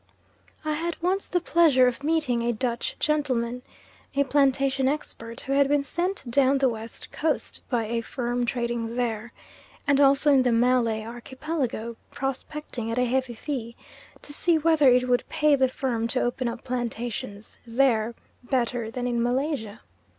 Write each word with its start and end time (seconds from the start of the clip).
I 0.65 0.73
had 0.73 0.99
once 0.99 1.27
the 1.27 1.39
pleasure 1.39 1.85
of 1.87 2.03
meeting 2.03 2.41
a 2.41 2.51
Dutch 2.51 2.95
gentleman 2.99 3.61
a 4.15 4.23
plantation 4.23 4.87
expert, 4.89 5.41
who 5.41 5.53
had 5.53 5.67
been 5.67 5.83
sent 5.83 6.23
down 6.27 6.57
the 6.57 6.69
West 6.69 7.11
Coast 7.11 7.61
by 7.69 7.85
a 7.85 8.01
firm 8.01 8.47
trading 8.47 8.95
there, 8.95 9.31
and 9.85 10.01
also 10.01 10.33
in 10.33 10.41
the 10.41 10.51
Malay 10.51 11.03
Archipelago 11.05 11.97
prospecting, 12.09 12.89
at 12.91 12.97
a 12.97 13.05
heavy 13.05 13.35
fee, 13.35 13.75
to 14.23 14.33
see 14.33 14.57
whether 14.57 14.89
it 14.89 15.07
would 15.07 15.23
pay 15.29 15.55
the 15.55 15.69
firm 15.69 16.07
to 16.07 16.19
open 16.21 16.47
up 16.47 16.63
plantations 16.63 17.59
there 17.67 18.15
better 18.41 18.89
than 18.89 19.05
in 19.05 19.21
Malaysia. 19.21 19.81